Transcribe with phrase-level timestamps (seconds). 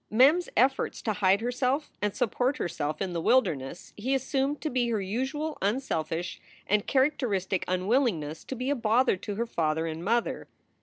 [0.09, 4.71] Mem s efforts to hide herself and support herself in the wilderness he assumed to
[4.71, 9.85] be her usual unselfish and char acteristic unwillingness to be a bother to her father
[9.85, 10.47] and mother.